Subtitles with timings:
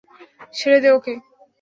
[0.53, 1.13] ছেড়ে দে ওকে।